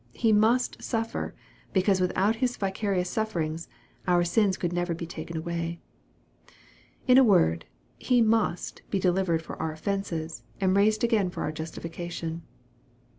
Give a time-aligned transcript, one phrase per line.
[0.15, 1.35] He" must" suffer,
[1.73, 3.69] because without His vicarious sufferings,
[4.07, 5.79] our sins could never be taken away.
[7.05, 7.65] In a word,
[7.99, 12.41] He" must" be delivered for our offences, and raised again for our justification.